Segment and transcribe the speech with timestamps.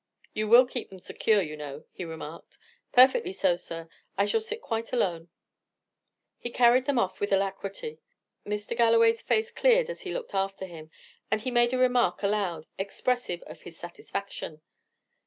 [0.33, 2.57] "You will keep them secure, you know," he remarked.
[2.91, 5.29] "Perfectly so, sir; I shall sit quite alone."
[6.39, 7.99] He carried them off with alacrity.
[8.43, 8.75] Mr.
[8.75, 10.89] Galloway's face cleared as he looked after him,
[11.29, 14.61] and he made a remark aloud, expressive of his satisfaction.